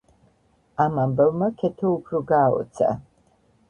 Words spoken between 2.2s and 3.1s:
გააოცა.